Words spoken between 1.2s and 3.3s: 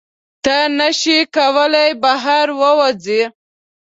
کولی بهر ووځې.